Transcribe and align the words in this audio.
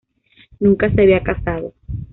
Nunca 0.59 0.89
se 0.91 0.99
había 1.03 1.21
casado. 1.21 1.75